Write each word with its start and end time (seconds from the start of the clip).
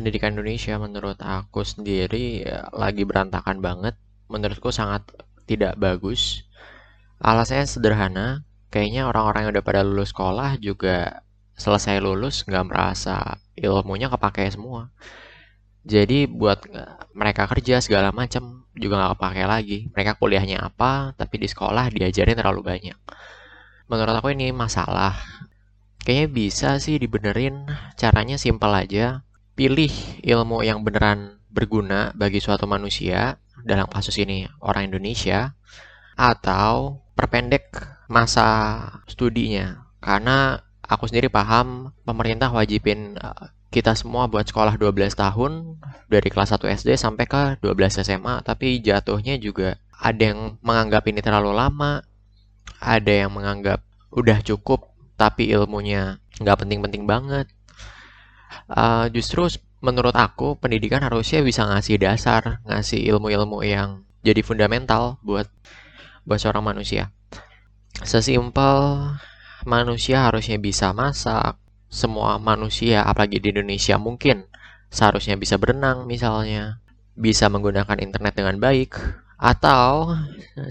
pendidikan 0.00 0.32
Indonesia 0.32 0.80
menurut 0.80 1.20
aku 1.20 1.60
sendiri 1.60 2.48
ya, 2.48 2.72
lagi 2.72 3.04
berantakan 3.04 3.60
banget. 3.60 4.00
Menurutku 4.32 4.72
sangat 4.72 5.04
tidak 5.44 5.76
bagus. 5.76 6.48
Alasannya 7.20 7.68
sederhana, 7.68 8.26
kayaknya 8.72 9.04
orang-orang 9.04 9.44
yang 9.44 9.52
udah 9.60 9.64
pada 9.66 9.84
lulus 9.84 10.16
sekolah 10.16 10.56
juga 10.56 11.20
selesai 11.60 12.00
lulus 12.00 12.48
nggak 12.48 12.64
merasa 12.72 13.36
ilmunya 13.60 14.08
kepake 14.08 14.48
semua. 14.48 14.88
Jadi 15.84 16.24
buat 16.24 16.64
mereka 17.12 17.44
kerja 17.44 17.84
segala 17.84 18.08
macam 18.08 18.64
juga 18.72 18.96
nggak 18.96 19.12
kepake 19.20 19.42
lagi. 19.44 19.78
Mereka 19.92 20.16
kuliahnya 20.16 20.64
apa, 20.64 21.12
tapi 21.12 21.36
di 21.36 21.48
sekolah 21.48 21.92
diajarin 21.92 22.40
terlalu 22.40 22.64
banyak. 22.64 22.96
Menurut 23.92 24.16
aku 24.16 24.32
ini 24.32 24.48
masalah. 24.48 25.12
Kayaknya 26.00 26.26
bisa 26.32 26.68
sih 26.80 26.96
dibenerin. 26.96 27.68
Caranya 28.00 28.40
simpel 28.40 28.72
aja. 28.72 29.20
Pilih 29.60 29.92
ilmu 30.24 30.64
yang 30.64 30.80
beneran 30.80 31.36
berguna 31.52 32.16
bagi 32.16 32.40
suatu 32.40 32.64
manusia, 32.64 33.36
dalam 33.60 33.92
kasus 33.92 34.16
ini 34.16 34.48
orang 34.64 34.88
Indonesia, 34.88 35.52
atau 36.16 37.04
perpendek 37.12 37.76
masa 38.08 38.80
studinya. 39.04 39.84
Karena 40.00 40.56
aku 40.80 41.12
sendiri 41.12 41.28
paham 41.28 41.92
pemerintah 42.08 42.48
wajibin 42.48 43.20
kita 43.68 43.92
semua 43.92 44.32
buat 44.32 44.48
sekolah 44.48 44.80
12 44.80 45.12
tahun 45.12 45.76
dari 46.08 46.32
kelas 46.32 46.56
1 46.56 46.80
SD 46.80 46.96
sampai 46.96 47.28
ke 47.28 47.60
12 47.60 48.00
SMA 48.00 48.40
tapi 48.40 48.80
jatuhnya 48.80 49.36
juga 49.36 49.76
ada 50.00 50.32
yang 50.32 50.56
menganggap 50.64 51.04
ini 51.04 51.20
terlalu 51.20 51.52
lama 51.52 52.00
ada 52.80 53.12
yang 53.12 53.30
menganggap 53.30 53.84
udah 54.08 54.40
cukup 54.40 54.90
tapi 55.20 55.52
ilmunya 55.52 56.18
nggak 56.40 56.66
penting-penting 56.66 57.04
banget 57.04 57.46
uh, 58.70 59.06
justru 59.12 59.48
menurut 59.80 60.12
aku 60.12 60.60
pendidikan 60.60 61.00
harusnya 61.00 61.40
bisa 61.40 61.64
ngasih 61.64 61.96
dasar 61.96 62.60
ngasih 62.68 63.00
ilmu-ilmu 63.16 63.64
yang 63.64 64.04
jadi 64.20 64.44
fundamental 64.44 65.16
buat 65.24 65.48
buat 66.28 66.38
seorang 66.38 66.64
manusia. 66.64 67.10
Sesimpel 68.04 69.08
manusia 69.64 70.28
harusnya 70.28 70.56
bisa 70.60 70.92
masak 70.92 71.56
semua 71.90 72.38
manusia, 72.38 73.02
apalagi 73.02 73.42
di 73.42 73.50
Indonesia 73.50 73.98
mungkin 73.98 74.46
seharusnya 74.94 75.34
bisa 75.34 75.58
berenang 75.58 76.06
misalnya, 76.06 76.78
bisa 77.18 77.50
menggunakan 77.50 77.98
internet 77.98 78.38
dengan 78.38 78.56
baik, 78.62 78.94
atau 79.36 80.14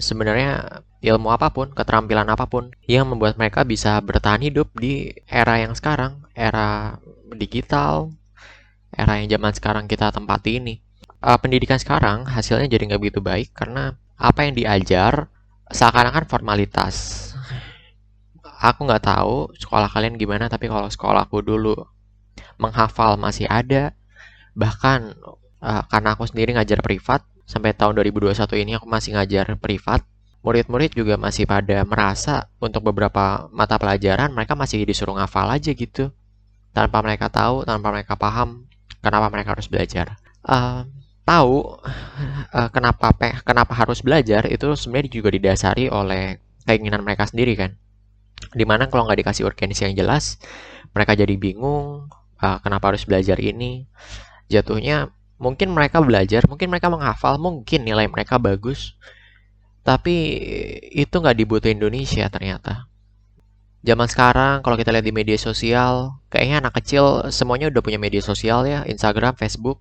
sebenarnya 0.00 0.80
ilmu 1.04 1.28
apa 1.28 1.52
pun, 1.52 1.76
keterampilan 1.76 2.28
apa 2.28 2.48
pun 2.48 2.72
yang 2.88 3.08
membuat 3.08 3.36
mereka 3.36 3.68
bisa 3.68 4.00
bertahan 4.00 4.40
hidup 4.40 4.72
di 4.76 5.12
era 5.28 5.60
yang 5.60 5.76
sekarang, 5.76 6.24
era 6.32 6.96
digital, 7.36 8.10
era 8.94 9.22
yang 9.22 9.30
zaman 9.30 9.52
sekarang 9.54 9.84
kita 9.86 10.10
tempati 10.10 10.58
ini. 10.58 10.74
Uh, 11.20 11.36
pendidikan 11.36 11.76
sekarang 11.76 12.24
hasilnya 12.24 12.64
jadi 12.64 12.90
nggak 12.90 13.00
begitu 13.00 13.20
baik 13.20 13.52
karena 13.52 13.92
apa 14.16 14.40
yang 14.48 14.56
diajar 14.56 15.28
seakan-akan 15.68 16.24
formalitas. 16.26 17.28
Aku 18.60 18.84
nggak 18.84 19.04
tahu 19.04 19.52
sekolah 19.56 19.88
kalian 19.88 20.16
gimana 20.20 20.48
tapi 20.48 20.68
kalau 20.68 20.88
sekolahku 20.88 21.40
dulu 21.40 21.76
menghafal 22.60 23.16
masih 23.20 23.48
ada. 23.48 23.92
Bahkan 24.56 25.00
uh, 25.64 25.82
karena 25.88 26.08
aku 26.16 26.28
sendiri 26.28 26.56
ngajar 26.56 26.84
privat 26.84 27.24
sampai 27.48 27.72
tahun 27.72 27.96
2021 28.00 28.36
ini 28.64 28.72
aku 28.76 28.88
masih 28.88 29.16
ngajar 29.16 29.56
privat. 29.56 30.04
Murid-murid 30.40 30.96
juga 30.96 31.20
masih 31.20 31.44
pada 31.44 31.84
merasa 31.84 32.48
untuk 32.64 32.80
beberapa 32.80 33.52
mata 33.52 33.76
pelajaran 33.76 34.32
mereka 34.32 34.56
masih 34.56 34.88
disuruh 34.88 35.20
ngafal 35.20 35.52
aja 35.52 35.68
gitu 35.76 36.08
tanpa 36.70 37.02
mereka 37.02 37.26
tahu 37.32 37.66
tanpa 37.66 37.90
mereka 37.90 38.14
paham 38.14 38.66
kenapa 39.02 39.26
mereka 39.32 39.56
harus 39.58 39.66
belajar 39.66 40.18
uh, 40.46 40.86
tahu 41.24 41.78
uh, 42.54 42.68
kenapa 42.74 43.14
kenapa 43.46 43.72
harus 43.74 44.02
belajar 44.02 44.50
itu 44.50 44.66
sebenarnya 44.74 45.10
juga 45.10 45.30
didasari 45.30 45.86
oleh 45.86 46.42
keinginan 46.66 47.02
mereka 47.06 47.30
sendiri 47.30 47.54
kan 47.56 47.72
Di 48.50 48.64
mana 48.64 48.88
kalau 48.88 49.06
nggak 49.06 49.20
dikasih 49.22 49.44
urgensi 49.46 49.84
yang 49.84 49.94
jelas, 49.94 50.40
mereka 50.96 51.14
jadi 51.14 51.36
bingung 51.36 52.08
uh, 52.40 52.58
kenapa 52.64 52.90
harus 52.90 53.04
belajar 53.06 53.36
ini. 53.38 53.86
Jatuhnya 54.50 55.12
mungkin 55.38 55.70
mereka 55.70 56.02
belajar, 56.02 56.42
mungkin 56.50 56.72
mereka 56.72 56.90
menghafal, 56.90 57.38
mungkin 57.38 57.86
nilai 57.86 58.10
mereka 58.10 58.42
bagus, 58.42 58.98
tapi 59.86 60.34
itu 60.90 61.14
nggak 61.14 61.36
dibutuhin 61.38 61.78
Indonesia 61.78 62.26
ternyata. 62.26 62.89
Zaman 63.80 64.08
sekarang 64.12 64.60
kalau 64.60 64.76
kita 64.76 64.92
lihat 64.92 65.06
di 65.08 65.14
media 65.14 65.40
sosial, 65.40 66.20
kayaknya 66.28 66.68
anak 66.68 66.76
kecil 66.80 67.32
semuanya 67.32 67.72
udah 67.72 67.80
punya 67.80 67.96
media 67.96 68.20
sosial 68.20 68.68
ya, 68.68 68.84
Instagram, 68.84 69.36
Facebook. 69.40 69.80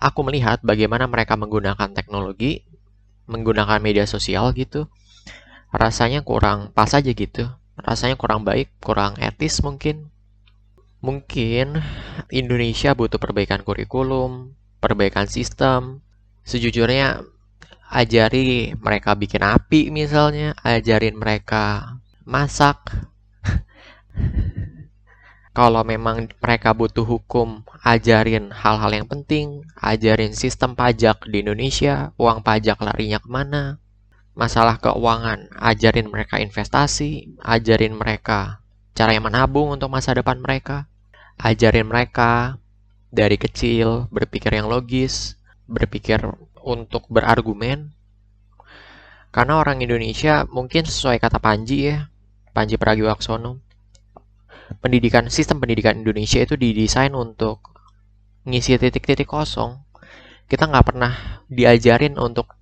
Aku 0.00 0.24
melihat 0.24 0.64
bagaimana 0.64 1.06
mereka 1.06 1.36
menggunakan 1.36 1.92
teknologi, 1.92 2.64
menggunakan 3.28 3.78
media 3.84 4.08
sosial 4.08 4.50
gitu. 4.56 4.88
Rasanya 5.70 6.24
kurang 6.24 6.72
pas 6.72 6.90
aja 6.92 7.12
gitu 7.12 7.52
rasanya 7.78 8.20
kurang 8.20 8.44
baik, 8.44 8.68
kurang 8.82 9.16
etis 9.16 9.64
mungkin. 9.64 10.12
Mungkin 11.02 11.82
Indonesia 12.30 12.94
butuh 12.94 13.18
perbaikan 13.18 13.66
kurikulum, 13.66 14.54
perbaikan 14.78 15.26
sistem. 15.26 16.04
Sejujurnya 16.46 17.26
ajari 17.90 18.74
mereka 18.78 19.18
bikin 19.18 19.42
api 19.42 19.90
misalnya, 19.90 20.54
ajarin 20.62 21.18
mereka 21.18 21.98
masak. 22.24 23.08
Kalau 25.58 25.84
memang 25.84 26.32
mereka 26.40 26.72
butuh 26.72 27.04
hukum, 27.04 27.60
ajarin 27.84 28.48
hal-hal 28.56 28.92
yang 28.92 29.08
penting, 29.08 29.68
ajarin 29.76 30.32
sistem 30.32 30.72
pajak 30.72 31.28
di 31.28 31.44
Indonesia, 31.44 32.16
uang 32.16 32.40
pajak 32.40 32.80
larinya 32.80 33.20
ke 33.20 33.28
mana, 33.28 33.76
masalah 34.32 34.80
keuangan, 34.80 35.52
ajarin 35.60 36.08
mereka 36.08 36.40
investasi, 36.40 37.36
ajarin 37.44 37.92
mereka 37.92 38.62
cara 38.92 39.16
yang 39.16 39.28
menabung 39.28 39.72
untuk 39.72 39.88
masa 39.88 40.12
depan 40.12 40.40
mereka, 40.40 40.88
ajarin 41.40 41.88
mereka 41.88 42.60
dari 43.08 43.36
kecil 43.40 44.08
berpikir 44.12 44.52
yang 44.52 44.68
logis, 44.68 45.36
berpikir 45.68 46.20
untuk 46.60 47.08
berargumen. 47.08 47.92
Karena 49.32 49.64
orang 49.64 49.80
Indonesia 49.80 50.44
mungkin 50.44 50.84
sesuai 50.84 51.16
kata 51.16 51.40
Panji 51.40 51.88
ya, 51.88 52.11
Panji 52.52 52.76
Pragiwaksono, 52.76 53.64
pendidikan 54.84 55.32
sistem 55.32 55.60
pendidikan 55.60 56.00
Indonesia 56.04 56.44
itu 56.44 56.56
didesain 56.56 57.12
untuk 57.16 57.72
ngisi 58.44 58.76
titik-titik 58.76 59.28
kosong. 59.28 59.80
Kita 60.44 60.68
nggak 60.68 60.84
pernah 60.84 61.42
diajarin 61.48 62.20
untuk 62.20 62.52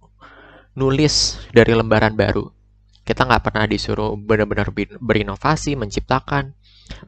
nulis 0.79 1.43
dari 1.51 1.75
lembaran 1.75 2.15
baru. 2.15 2.47
Kita 3.03 3.27
nggak 3.27 3.43
pernah 3.51 3.67
disuruh 3.67 4.15
benar-benar 4.15 4.71
berinovasi, 5.03 5.75
menciptakan. 5.75 6.55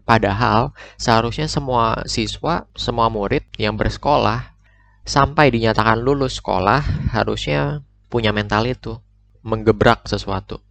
Padahal 0.02 0.74
seharusnya 0.98 1.46
semua 1.46 2.02
siswa, 2.06 2.66
semua 2.74 3.06
murid 3.06 3.46
yang 3.58 3.78
bersekolah 3.78 4.54
sampai 5.02 5.50
dinyatakan 5.50 5.98
lulus 5.98 6.38
sekolah 6.38 6.82
harusnya 7.14 7.82
punya 8.10 8.30
mental 8.34 8.66
itu, 8.66 8.98
menggebrak 9.42 10.06
sesuatu. 10.06 10.62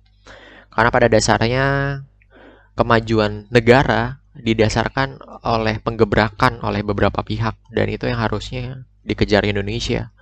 Karena 0.71 0.89
pada 0.89 1.07
dasarnya 1.11 1.65
kemajuan 2.79 3.51
negara 3.51 4.23
didasarkan 4.31 5.19
oleh 5.43 5.83
penggebrakan 5.83 6.63
oleh 6.63 6.81
beberapa 6.81 7.19
pihak 7.19 7.59
dan 7.75 7.91
itu 7.91 8.07
yang 8.07 8.19
harusnya 8.23 8.87
dikejar 9.03 9.43
Indonesia. 9.43 10.15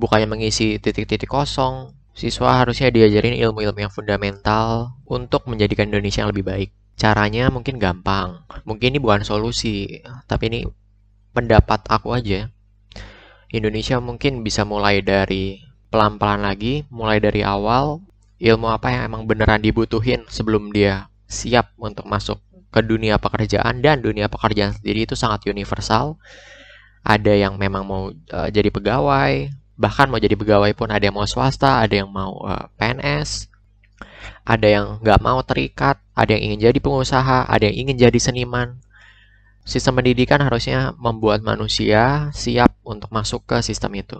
Bukannya 0.00 0.24
mengisi 0.24 0.80
titik-titik 0.80 1.28
kosong, 1.28 1.92
Siswa 2.12 2.60
harusnya 2.60 2.92
diajarin 2.92 3.36
ilmu-ilmu 3.40 3.88
yang 3.88 3.92
fundamental 3.92 4.96
untuk 5.08 5.48
menjadikan 5.48 5.88
Indonesia 5.88 6.24
yang 6.24 6.32
lebih 6.32 6.44
baik. 6.44 6.70
Caranya 6.96 7.48
mungkin 7.48 7.80
gampang. 7.80 8.44
Mungkin 8.68 8.92
ini 8.92 9.00
bukan 9.00 9.24
solusi, 9.24 10.04
tapi 10.28 10.52
ini 10.52 10.60
pendapat 11.32 11.88
aku 11.88 12.12
aja. 12.12 12.52
Indonesia 13.48 13.96
mungkin 14.00 14.44
bisa 14.44 14.64
mulai 14.68 15.00
dari 15.00 15.60
pelan-pelan 15.88 16.44
lagi, 16.44 16.84
mulai 16.92 17.20
dari 17.20 17.40
awal, 17.44 18.00
ilmu 18.42 18.66
apa 18.74 18.90
yang 18.90 19.02
emang 19.06 19.22
beneran 19.30 19.62
dibutuhin 19.62 20.26
sebelum 20.26 20.74
dia 20.74 21.06
siap 21.30 21.70
untuk 21.78 22.10
masuk 22.10 22.42
ke 22.74 22.80
dunia 22.82 23.22
pekerjaan 23.22 23.78
dan 23.78 24.02
dunia 24.02 24.26
pekerjaan 24.26 24.74
sendiri 24.74 25.06
itu 25.06 25.14
sangat 25.14 25.46
universal. 25.46 26.18
Ada 27.06 27.38
yang 27.38 27.54
memang 27.54 27.86
mau 27.86 28.10
uh, 28.10 28.48
jadi 28.50 28.70
pegawai, 28.74 29.50
bahkan 29.78 30.10
mau 30.10 30.18
jadi 30.18 30.34
pegawai 30.34 30.74
pun 30.74 30.90
ada 30.90 31.02
yang 31.06 31.14
mau 31.14 31.26
swasta, 31.26 31.82
ada 31.82 31.94
yang 31.94 32.10
mau 32.10 32.42
uh, 32.42 32.66
eh, 32.66 32.66
PNS, 32.78 33.50
ada 34.42 34.66
yang 34.66 34.86
nggak 35.02 35.20
mau 35.22 35.38
terikat, 35.46 35.98
ada 36.14 36.30
yang 36.34 36.52
ingin 36.52 36.70
jadi 36.70 36.78
pengusaha, 36.82 37.46
ada 37.46 37.62
yang 37.70 37.86
ingin 37.86 38.10
jadi 38.10 38.18
seniman. 38.18 38.78
Sistem 39.62 40.02
pendidikan 40.02 40.42
harusnya 40.42 40.90
membuat 40.98 41.46
manusia 41.46 42.34
siap 42.34 42.74
untuk 42.82 43.10
masuk 43.14 43.46
ke 43.46 43.62
sistem 43.62 43.94
itu. 43.94 44.18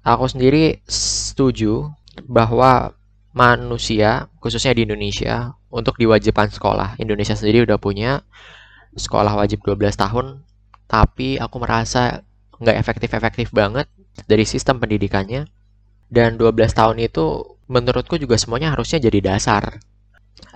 Aku 0.00 0.24
sendiri 0.28 0.80
setuju 0.88 1.92
bahwa 2.24 2.96
manusia, 3.32 4.28
khususnya 4.38 4.76
di 4.76 4.84
Indonesia, 4.84 5.56
untuk 5.72 5.96
diwajibkan 5.96 6.52
sekolah. 6.52 7.00
Indonesia 7.00 7.32
sendiri 7.32 7.64
udah 7.64 7.80
punya 7.80 8.20
sekolah 8.92 9.32
wajib 9.40 9.64
12 9.64 9.96
tahun, 9.96 10.44
tapi 10.84 11.40
aku 11.40 11.56
merasa 11.56 12.20
nggak 12.60 12.76
efektif-efektif 12.76 13.48
banget 13.50 13.88
dari 14.28 14.44
sistem 14.44 14.78
pendidikannya. 14.78 15.48
Dan 16.12 16.36
12 16.36 16.76
tahun 16.76 17.00
itu 17.00 17.56
menurutku 17.72 18.20
juga 18.20 18.36
semuanya 18.36 18.76
harusnya 18.76 19.00
jadi 19.00 19.32
dasar. 19.32 19.80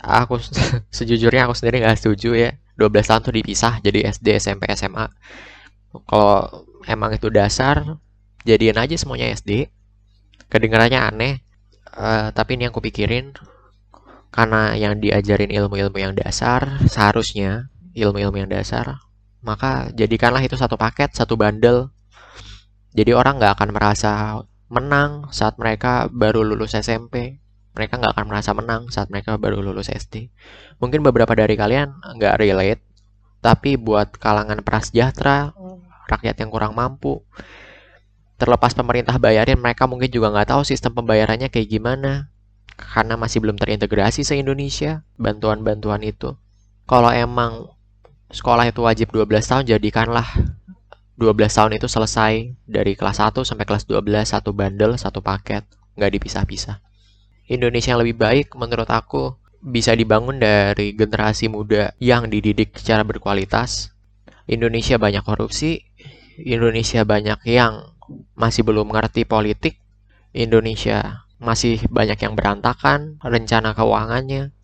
Aku 0.05 0.37
sejujurnya 0.96 1.49
aku 1.49 1.56
sendiri 1.56 1.81
nggak 1.81 1.96
setuju 1.96 2.37
ya. 2.37 2.50
12 2.76 2.93
tahun 3.08 3.20
tuh 3.25 3.34
dipisah 3.40 3.81
jadi 3.81 4.12
SD, 4.12 4.37
SMP, 4.37 4.69
SMA. 4.76 5.08
Kalau 6.05 6.69
emang 6.84 7.17
itu 7.17 7.32
dasar, 7.32 7.96
jadiin 8.44 8.76
aja 8.76 9.00
semuanya 9.00 9.32
SD. 9.32 9.73
Kedengarannya 10.52 11.00
aneh, 11.00 11.34
uh, 11.96 12.31
tapi 12.31 12.60
ini 12.60 12.69
yang 12.69 12.75
kupikirin 12.76 13.34
karena 14.31 14.76
yang 14.76 15.00
diajarin 15.00 15.48
ilmu-ilmu 15.48 15.96
yang 15.96 16.12
dasar 16.12 16.84
seharusnya 16.87 17.72
ilmu-ilmu 17.96 18.44
yang 18.44 18.50
dasar 18.52 19.00
maka 19.40 19.88
jadikanlah 19.94 20.43
itu 20.43 20.58
satu 20.58 20.75
paket 20.75 21.14
satu 21.14 21.38
bundle. 21.38 21.94
Jadi 22.96 23.12
orang 23.12 23.38
nggak 23.38 23.60
akan 23.60 23.70
merasa 23.70 24.43
menang 24.66 25.31
saat 25.31 25.54
mereka 25.62 26.10
baru 26.10 26.43
lulus 26.43 26.75
SMP 26.75 27.38
mereka 27.76 28.00
nggak 28.00 28.19
akan 28.19 28.26
merasa 28.26 28.50
menang 28.50 28.90
saat 28.90 29.12
mereka 29.12 29.38
baru 29.38 29.62
lulus 29.62 29.92
SD 29.92 30.32
mungkin 30.82 31.06
beberapa 31.06 31.31
dari 31.38 31.54
kalian 31.54 31.94
nggak 32.19 32.34
relate 32.40 32.82
tapi 33.38 33.78
buat 33.78 34.19
kalangan 34.19 34.66
prasejahtera 34.66 35.54
rakyat 36.10 36.34
yang 36.42 36.50
kurang 36.50 36.75
mampu 36.75 37.22
terlepas 38.36 38.76
pemerintah 38.76 39.16
bayarin 39.16 39.56
mereka 39.56 39.88
mungkin 39.88 40.12
juga 40.12 40.28
nggak 40.32 40.52
tahu 40.52 40.62
sistem 40.64 40.92
pembayarannya 40.92 41.48
kayak 41.48 41.68
gimana 41.72 42.28
karena 42.76 43.16
masih 43.16 43.40
belum 43.40 43.56
terintegrasi 43.56 44.20
se 44.22 44.36
Indonesia 44.36 45.04
bantuan-bantuan 45.16 46.04
itu. 46.04 46.36
Kalau 46.84 47.08
emang 47.08 47.72
sekolah 48.28 48.68
itu 48.68 48.84
wajib 48.84 49.08
12 49.10 49.24
tahun 49.40 49.64
jadikanlah 49.64 50.28
12 51.16 51.32
tahun 51.48 51.72
itu 51.80 51.88
selesai 51.88 52.52
dari 52.68 52.92
kelas 52.92 53.24
1 53.24 53.32
sampai 53.40 53.64
kelas 53.64 53.88
12 53.88 54.04
satu 54.28 54.52
bundle 54.52 55.00
satu 55.00 55.24
paket 55.24 55.64
nggak 55.96 56.12
dipisah-pisah. 56.20 56.84
Indonesia 57.48 57.96
yang 57.96 58.04
lebih 58.04 58.20
baik 58.20 58.52
menurut 58.52 58.90
aku 58.92 59.32
bisa 59.64 59.96
dibangun 59.96 60.36
dari 60.36 60.92
generasi 60.92 61.48
muda 61.48 61.96
yang 61.96 62.28
dididik 62.28 62.76
secara 62.76 63.00
berkualitas. 63.02 63.96
Indonesia 64.46 65.00
banyak 65.00 65.24
korupsi, 65.24 65.88
Indonesia 66.38 67.02
banyak 67.02 67.40
yang 67.48 67.95
masih 68.38 68.62
belum 68.66 68.90
mengerti 68.90 69.26
politik, 69.26 69.80
Indonesia 70.36 71.26
masih 71.36 71.84
banyak 71.92 72.16
yang 72.16 72.32
berantakan 72.32 73.20
rencana 73.20 73.76
keuangannya 73.76 74.56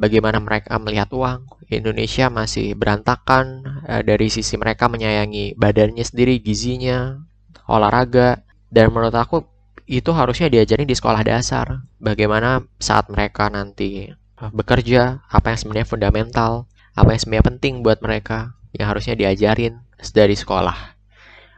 bagaimana 0.00 0.40
mereka 0.40 0.78
melihat 0.80 1.12
uang. 1.12 1.44
Indonesia 1.68 2.32
masih 2.32 2.72
berantakan 2.72 3.66
e, 3.84 3.94
dari 4.06 4.32
sisi 4.32 4.56
mereka 4.56 4.88
menyayangi 4.88 5.52
badannya 5.58 6.00
sendiri 6.00 6.40
gizinya 6.40 7.20
olahraga 7.68 8.40
dan 8.72 8.88
menurut 8.88 9.12
aku 9.12 9.44
itu 9.84 10.12
harusnya 10.16 10.48
diajarin 10.48 10.88
di 10.88 10.96
sekolah 10.96 11.20
dasar. 11.24 11.84
Bagaimana 12.00 12.64
saat 12.80 13.12
mereka 13.12 13.52
nanti 13.52 14.08
bekerja 14.38 15.26
apa 15.28 15.52
yang 15.52 15.58
sebenarnya 15.58 15.88
fundamental 15.90 16.70
apa 16.94 17.14
yang 17.14 17.20
sebenarnya 17.20 17.46
penting 17.54 17.74
buat 17.82 17.98
mereka 18.02 18.54
yang 18.74 18.90
harusnya 18.90 19.18
diajarin 19.18 19.82
dari 20.14 20.38
sekolah 20.38 20.97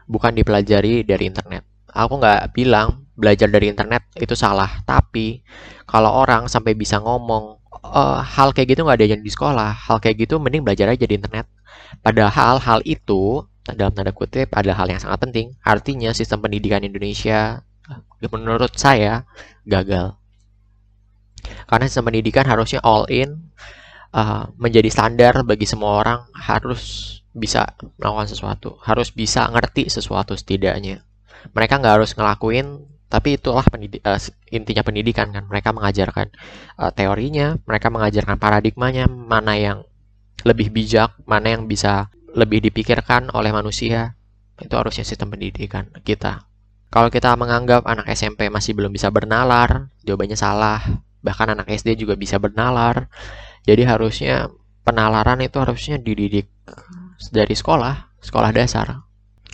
bukan 0.07 0.33
dipelajari 0.37 1.03
dari 1.05 1.29
internet. 1.29 1.65
Aku 1.91 2.17
nggak 2.21 2.55
bilang 2.55 3.03
belajar 3.17 3.51
dari 3.51 3.67
internet 3.69 4.07
itu 4.17 4.33
salah 4.33 4.81
tapi 4.87 5.43
kalau 5.83 6.09
orang 6.23 6.47
sampai 6.47 6.73
bisa 6.73 6.97
ngomong 7.03 7.59
uh, 7.83 8.23
hal 8.23 8.55
kayak 8.55 8.73
gitu 8.73 8.87
nggak 8.87 8.97
ada 9.03 9.07
yang 9.11 9.21
di 9.21 9.29
sekolah 9.29 9.75
hal 9.75 9.99
kayak 9.99 10.25
gitu 10.25 10.39
mending 10.39 10.63
belajar 10.63 10.87
aja 10.87 11.03
di 11.03 11.15
internet. 11.19 11.45
Padahal 11.99 12.63
hal 12.63 12.79
itu 12.87 13.43
dalam 13.67 13.93
tanda 13.93 14.15
kutip 14.15 14.49
adalah 14.55 14.85
hal 14.85 14.87
yang 14.89 15.01
sangat 15.01 15.19
penting. 15.21 15.47
Artinya 15.61 16.15
sistem 16.15 16.41
pendidikan 16.41 16.81
Indonesia 16.81 17.61
menurut 18.31 18.73
saya 18.77 19.27
gagal. 19.67 20.15
Karena 21.65 21.85
sistem 21.89 22.09
pendidikan 22.13 22.45
harusnya 22.45 22.79
all 22.85 23.09
in 23.09 23.51
uh, 24.15 24.51
menjadi 24.59 24.89
standar 24.91 25.33
bagi 25.43 25.67
semua 25.67 25.99
orang 26.03 26.19
harus 26.35 27.17
bisa 27.31 27.63
melakukan 27.95 28.27
sesuatu 28.27 28.75
harus 28.83 29.11
bisa 29.15 29.47
ngerti 29.47 29.87
sesuatu 29.87 30.35
setidaknya. 30.35 31.03
Mereka 31.55 31.79
nggak 31.79 31.95
harus 31.99 32.11
ngelakuin 32.13 32.85
tapi 33.11 33.35
itulah 33.35 33.63
pendidi 33.67 33.99
uh, 34.03 34.19
intinya 34.51 34.83
pendidikan 34.83 35.31
kan. 35.31 35.47
Mereka 35.47 35.71
mengajarkan 35.71 36.27
uh, 36.79 36.91
teorinya 36.91 37.59
mereka 37.63 37.87
mengajarkan 37.87 38.37
paradigmanya 38.39 39.07
mana 39.07 39.55
yang 39.55 39.77
lebih 40.41 40.73
bijak 40.73 41.13
mana 41.23 41.53
yang 41.55 41.69
bisa 41.69 42.11
lebih 42.35 42.59
dipikirkan 42.63 43.31
oleh 43.31 43.51
manusia. 43.51 44.15
Itu 44.61 44.77
harusnya 44.77 45.07
sistem 45.07 45.33
pendidikan 45.33 45.89
kita. 46.05 46.45
Kalau 46.91 47.07
kita 47.07 47.33
menganggap 47.39 47.87
anak 47.87 48.11
SMP 48.11 48.51
masih 48.51 48.75
belum 48.75 48.91
bisa 48.91 49.07
bernalar 49.07 49.87
jawabannya 50.03 50.35
salah. 50.35 50.83
Bahkan 51.23 51.55
anak 51.55 51.71
SD 51.71 51.95
juga 51.95 52.19
bisa 52.19 52.35
bernalar 52.35 53.07
jadi 53.67 53.83
harusnya 53.85 54.49
penalaran 54.81 55.39
itu 55.41 55.57
harusnya 55.61 56.01
dididik 56.01 56.49
dari 57.29 57.53
sekolah 57.53 58.21
sekolah 58.21 58.49
dasar 58.53 59.01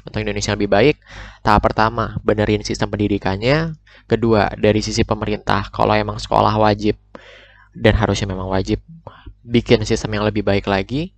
untuk 0.07 0.23
Indonesia 0.23 0.55
lebih 0.55 0.71
baik, 0.71 0.95
tahap 1.43 1.67
pertama, 1.67 2.15
benerin 2.23 2.63
sistem 2.63 2.87
pendidikannya. 2.87 3.75
Kedua, 4.07 4.55
dari 4.55 4.79
sisi 4.79 5.03
pemerintah, 5.03 5.67
kalau 5.67 5.91
emang 5.91 6.15
sekolah 6.15 6.55
wajib, 6.55 6.95
dan 7.75 7.99
harusnya 7.99 8.31
memang 8.31 8.47
wajib, 8.47 8.79
bikin 9.43 9.83
sistem 9.83 10.15
yang 10.15 10.25
lebih 10.25 10.47
baik 10.47 10.63
lagi. 10.63 11.11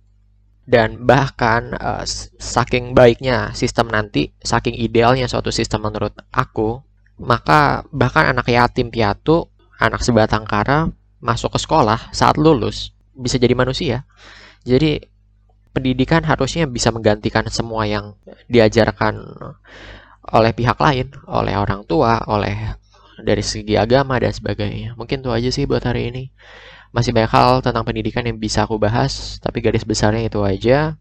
Dan 0.66 1.06
bahkan, 1.06 1.70
uh, 1.78 2.02
saking 2.38 2.92
baiknya 2.98 3.54
sistem 3.54 3.90
nanti, 3.94 4.34
saking 4.42 4.74
idealnya 4.74 5.30
suatu 5.30 5.54
sistem 5.54 5.86
menurut 5.86 6.14
aku, 6.34 6.82
maka 7.22 7.86
bahkan 7.94 8.34
anak 8.34 8.50
yatim 8.50 8.90
piatu, 8.90 9.46
anak 9.78 10.02
sebatang 10.02 10.42
kara, 10.50 10.90
masuk 11.20 11.54
ke 11.54 11.58
sekolah 11.60 12.10
saat 12.10 12.40
lulus, 12.40 12.96
bisa 13.12 13.36
jadi 13.36 13.52
manusia. 13.52 14.08
Jadi 14.64 15.00
pendidikan 15.70 16.24
harusnya 16.26 16.66
bisa 16.66 16.90
menggantikan 16.90 17.46
semua 17.48 17.86
yang 17.86 18.18
diajarkan 18.50 19.22
oleh 20.30 20.52
pihak 20.52 20.76
lain, 20.80 21.12
oleh 21.28 21.54
orang 21.56 21.86
tua, 21.86 22.20
oleh 22.26 22.76
dari 23.20 23.44
segi 23.44 23.76
agama 23.76 24.16
dan 24.16 24.32
sebagainya. 24.32 24.96
Mungkin 24.96 25.20
itu 25.20 25.30
aja 25.30 25.50
sih 25.52 25.64
buat 25.68 25.84
hari 25.84 26.10
ini. 26.12 26.24
Masih 26.90 27.14
banyak 27.14 27.30
hal 27.30 27.62
tentang 27.62 27.86
pendidikan 27.86 28.26
yang 28.26 28.40
bisa 28.40 28.66
aku 28.66 28.74
bahas, 28.80 29.38
tapi 29.38 29.62
garis 29.62 29.86
besarnya 29.86 30.26
itu 30.26 30.42
aja. 30.42 30.98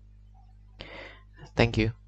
Thank 1.58 1.82
you. 1.82 2.00